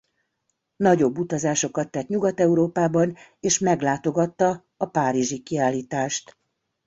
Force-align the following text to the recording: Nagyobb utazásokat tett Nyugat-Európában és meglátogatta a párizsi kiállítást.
Nagyobb 0.75 1.17
utazásokat 1.17 1.91
tett 1.91 2.07
Nyugat-Európában 2.07 3.15
és 3.39 3.59
meglátogatta 3.59 4.65
a 4.77 4.85
párizsi 4.85 5.39
kiállítást. 5.43 6.37